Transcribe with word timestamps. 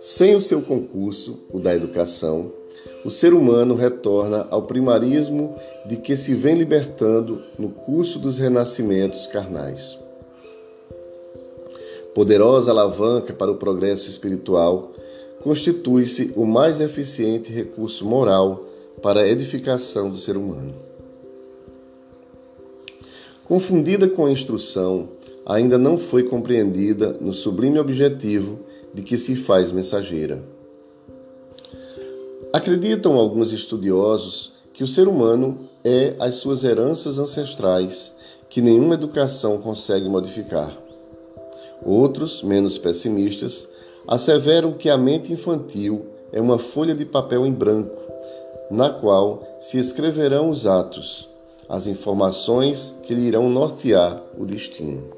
Sem 0.00 0.34
o 0.34 0.40
seu 0.40 0.62
concurso, 0.62 1.40
o 1.52 1.58
da 1.58 1.74
educação, 1.74 2.52
o 3.04 3.10
ser 3.10 3.34
humano 3.34 3.74
retorna 3.74 4.46
ao 4.50 4.62
primarismo 4.62 5.54
de 5.86 5.96
que 5.96 6.16
se 6.16 6.34
vem 6.34 6.56
libertando 6.56 7.42
no 7.58 7.68
curso 7.68 8.18
dos 8.18 8.38
renascimentos 8.38 9.26
carnais. 9.26 9.98
Poderosa 12.14 12.70
alavanca 12.70 13.32
para 13.32 13.50
o 13.50 13.56
progresso 13.56 14.08
espiritual, 14.08 14.92
constitui-se 15.42 16.32
o 16.34 16.46
mais 16.46 16.80
eficiente 16.80 17.52
recurso 17.52 18.04
moral 18.04 18.64
para 19.02 19.20
a 19.20 19.28
edificação 19.28 20.10
do 20.10 20.18
ser 20.18 20.36
humano. 20.36 20.95
Confundida 23.46 24.08
com 24.08 24.26
a 24.26 24.30
instrução, 24.32 25.08
ainda 25.46 25.78
não 25.78 25.96
foi 25.96 26.24
compreendida 26.24 27.16
no 27.20 27.32
sublime 27.32 27.78
objetivo 27.78 28.58
de 28.92 29.02
que 29.02 29.16
se 29.16 29.36
faz 29.36 29.70
mensageira. 29.70 30.42
Acreditam 32.52 33.14
alguns 33.14 33.52
estudiosos 33.52 34.52
que 34.72 34.82
o 34.82 34.86
ser 34.86 35.06
humano 35.06 35.60
é 35.84 36.16
as 36.18 36.34
suas 36.34 36.64
heranças 36.64 37.18
ancestrais 37.18 38.12
que 38.50 38.60
nenhuma 38.60 38.94
educação 38.94 39.58
consegue 39.58 40.08
modificar. 40.08 40.76
Outros, 41.84 42.42
menos 42.42 42.76
pessimistas, 42.78 43.68
asseveram 44.08 44.72
que 44.72 44.90
a 44.90 44.98
mente 44.98 45.32
infantil 45.32 46.06
é 46.32 46.40
uma 46.40 46.58
folha 46.58 46.96
de 46.96 47.04
papel 47.04 47.46
em 47.46 47.52
branco, 47.52 47.96
na 48.72 48.90
qual 48.90 49.46
se 49.60 49.78
escreverão 49.78 50.50
os 50.50 50.66
atos, 50.66 51.28
as 51.68 51.86
informações 51.86 52.94
que 53.02 53.14
lhe 53.14 53.22
irão 53.22 53.48
nortear 53.48 54.22
o 54.38 54.44
destino. 54.44 55.16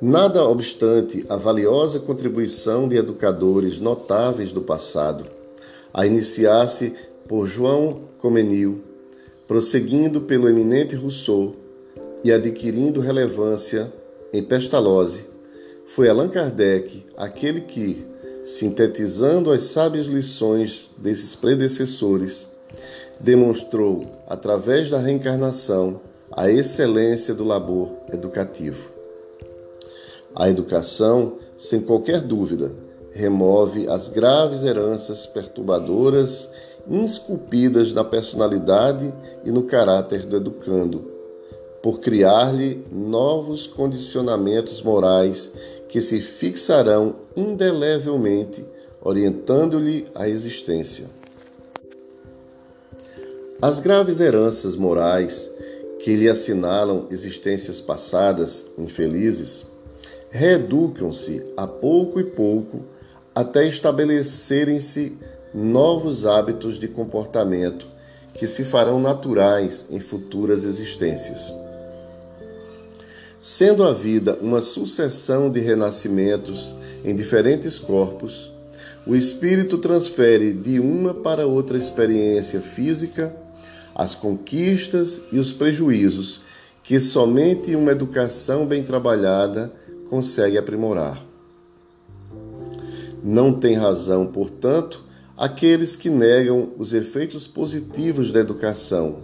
Nada 0.00 0.44
obstante 0.44 1.24
a 1.28 1.36
valiosa 1.36 1.98
contribuição 1.98 2.88
de 2.88 2.96
educadores 2.96 3.80
notáveis 3.80 4.52
do 4.52 4.60
passado, 4.60 5.24
a 5.92 6.06
iniciar-se 6.06 6.94
por 7.28 7.46
João 7.46 8.02
Comenil, 8.18 8.82
prosseguindo 9.46 10.20
pelo 10.22 10.48
eminente 10.48 10.94
Rousseau 10.94 11.54
e 12.22 12.32
adquirindo 12.32 13.00
relevância 13.00 13.92
em 14.32 14.42
Pestalozzi, 14.42 15.26
foi 15.86 16.08
Allan 16.08 16.28
Kardec 16.28 17.04
aquele 17.16 17.60
que, 17.60 18.04
sintetizando 18.42 19.50
as 19.50 19.62
sábias 19.62 20.06
lições 20.06 20.90
desses 20.98 21.34
predecessores, 21.34 22.48
demonstrou, 23.20 24.04
através 24.26 24.90
da 24.90 24.98
reencarnação, 24.98 26.00
a 26.30 26.50
excelência 26.50 27.34
do 27.34 27.44
labor 27.44 27.90
educativo. 28.12 28.90
A 30.34 30.48
educação, 30.48 31.36
sem 31.56 31.80
qualquer 31.80 32.20
dúvida, 32.20 32.72
remove 33.12 33.88
as 33.88 34.08
graves 34.08 34.64
heranças 34.64 35.26
perturbadoras 35.26 36.50
esculpidas 36.88 37.92
na 37.92 38.04
personalidade 38.04 39.14
e 39.44 39.50
no 39.50 39.62
caráter 39.62 40.26
do 40.26 40.36
educando, 40.36 41.10
por 41.82 42.00
criar-lhe 42.00 42.84
novos 42.90 43.66
condicionamentos 43.66 44.82
morais 44.82 45.52
que 45.88 46.02
se 46.02 46.20
fixarão 46.20 47.16
indelevelmente, 47.36 48.64
orientando-lhe 49.00 50.06
a 50.14 50.28
existência. 50.28 51.08
As 53.60 53.80
graves 53.80 54.20
heranças 54.20 54.76
morais 54.76 55.50
que 55.98 56.14
lhe 56.16 56.28
assinalam 56.28 57.06
existências 57.10 57.80
passadas 57.80 58.66
infelizes 58.76 59.64
reeducam-se 60.34 61.44
a 61.56 61.66
pouco 61.66 62.18
e 62.18 62.24
pouco 62.24 62.82
até 63.34 63.66
estabelecerem-se 63.66 65.16
novos 65.54 66.26
hábitos 66.26 66.76
de 66.78 66.88
comportamento 66.88 67.86
que 68.34 68.48
se 68.48 68.64
farão 68.64 69.00
naturais 69.00 69.86
em 69.90 70.00
futuras 70.00 70.64
existências. 70.64 71.54
Sendo 73.40 73.84
a 73.84 73.92
vida 73.92 74.36
uma 74.40 74.60
sucessão 74.60 75.50
de 75.50 75.60
renascimentos 75.60 76.74
em 77.04 77.14
diferentes 77.14 77.78
corpos, 77.78 78.53
o 79.06 79.14
espírito 79.14 79.78
transfere 79.78 80.52
de 80.52 80.80
uma 80.80 81.12
para 81.12 81.46
outra 81.46 81.76
experiência 81.76 82.60
física 82.60 83.34
as 83.94 84.14
conquistas 84.14 85.22
e 85.30 85.38
os 85.38 85.52
prejuízos 85.52 86.40
que 86.82 87.00
somente 87.00 87.74
uma 87.76 87.92
educação 87.92 88.66
bem 88.66 88.82
trabalhada 88.82 89.72
consegue 90.10 90.58
aprimorar. 90.58 91.18
Não 93.22 93.52
tem 93.52 93.74
razão, 93.74 94.26
portanto, 94.26 95.02
aqueles 95.36 95.96
que 95.96 96.10
negam 96.10 96.72
os 96.76 96.92
efeitos 96.92 97.46
positivos 97.46 98.30
da 98.30 98.40
educação, 98.40 99.20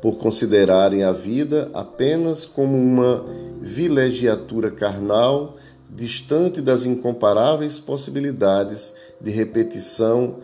por 0.00 0.16
considerarem 0.16 1.04
a 1.04 1.12
vida 1.12 1.70
apenas 1.74 2.46
como 2.46 2.78
uma 2.78 3.26
vilegiatura 3.60 4.70
carnal 4.70 5.58
distante 5.92 6.60
das 6.60 6.86
incomparáveis 6.86 7.78
possibilidades 7.78 8.94
de 9.20 9.30
repetição 9.30 10.36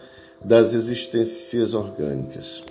das 0.45 0.75
existências 0.75 1.73
orgânicas. 1.73 2.63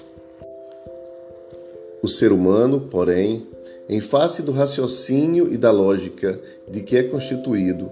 O 2.01 2.07
ser 2.07 2.31
humano, 2.31 2.81
porém, 2.81 3.47
em 3.89 3.99
face 3.99 4.41
do 4.41 4.51
raciocínio 4.51 5.51
e 5.51 5.57
da 5.57 5.71
lógica 5.71 6.39
de 6.67 6.81
que 6.81 6.97
é 6.97 7.03
constituído, 7.03 7.89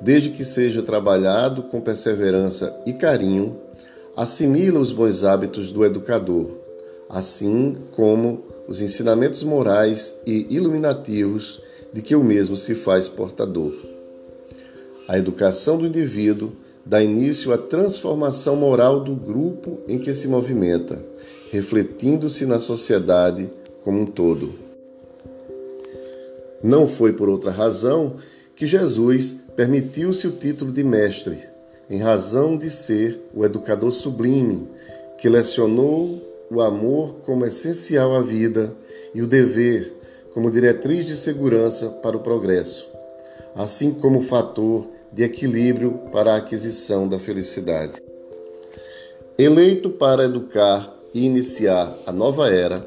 desde 0.00 0.30
que 0.30 0.44
seja 0.44 0.82
trabalhado 0.82 1.64
com 1.64 1.80
perseverança 1.80 2.74
e 2.86 2.92
carinho, 2.92 3.58
assimila 4.16 4.80
os 4.80 4.92
bons 4.92 5.22
hábitos 5.24 5.70
do 5.70 5.84
educador, 5.84 6.50
assim 7.08 7.76
como 7.92 8.44
os 8.66 8.80
ensinamentos 8.80 9.44
morais 9.44 10.14
e 10.26 10.46
iluminativos 10.50 11.60
de 11.92 12.02
que 12.02 12.16
o 12.16 12.24
mesmo 12.24 12.56
se 12.56 12.74
faz 12.74 13.08
portador. 13.08 13.93
A 15.06 15.18
educação 15.18 15.76
do 15.76 15.86
indivíduo 15.86 16.52
dá 16.84 17.02
início 17.02 17.52
à 17.52 17.58
transformação 17.58 18.56
moral 18.56 19.00
do 19.00 19.14
grupo 19.14 19.80
em 19.86 19.98
que 19.98 20.14
se 20.14 20.26
movimenta, 20.28 21.02
refletindo-se 21.50 22.46
na 22.46 22.58
sociedade 22.58 23.50
como 23.82 24.00
um 24.00 24.06
todo. 24.06 24.54
Não 26.62 26.88
foi 26.88 27.12
por 27.12 27.28
outra 27.28 27.50
razão 27.50 28.16
que 28.56 28.64
Jesus 28.64 29.36
permitiu-se 29.54 30.26
o 30.26 30.32
título 30.32 30.72
de 30.72 30.82
mestre, 30.82 31.38
em 31.90 31.98
razão 31.98 32.56
de 32.56 32.70
ser 32.70 33.20
o 33.34 33.44
educador 33.44 33.90
sublime 33.92 34.66
que 35.18 35.28
lecionou 35.28 36.22
o 36.50 36.62
amor 36.62 37.16
como 37.26 37.44
essencial 37.44 38.14
à 38.14 38.22
vida 38.22 38.72
e 39.14 39.20
o 39.20 39.26
dever 39.26 39.92
como 40.32 40.50
diretriz 40.50 41.04
de 41.04 41.16
segurança 41.16 41.88
para 41.88 42.16
o 42.16 42.20
progresso, 42.20 42.86
assim 43.54 43.92
como 43.92 44.22
fator 44.22 44.93
de 45.14 45.22
equilíbrio 45.22 45.92
para 46.10 46.34
a 46.34 46.36
aquisição 46.36 47.06
da 47.06 47.20
felicidade. 47.20 48.02
Eleito 49.38 49.88
para 49.88 50.24
educar 50.24 50.92
e 51.14 51.24
iniciar 51.24 51.96
a 52.04 52.12
nova 52.12 52.48
era, 52.48 52.84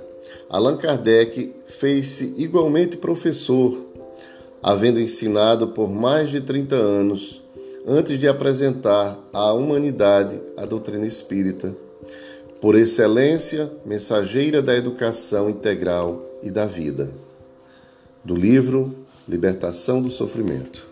Allan 0.49 0.75
Kardec 0.75 1.55
fez-se 1.65 2.33
igualmente 2.37 2.97
professor, 2.97 3.85
havendo 4.61 4.99
ensinado 4.99 5.69
por 5.69 5.89
mais 5.89 6.29
de 6.29 6.41
30 6.41 6.75
anos, 6.75 7.41
antes 7.87 8.19
de 8.19 8.27
apresentar 8.27 9.17
à 9.31 9.53
humanidade 9.53 10.41
a 10.57 10.65
doutrina 10.65 11.07
espírita. 11.07 11.73
Por 12.59 12.75
excelência, 12.75 13.71
mensageira 13.85 14.61
da 14.61 14.75
educação 14.75 15.49
integral 15.49 16.25
e 16.43 16.51
da 16.51 16.65
vida. 16.65 17.09
Do 18.21 18.35
livro 18.35 18.93
Libertação 19.27 20.01
do 20.01 20.09
Sofrimento. 20.09 20.87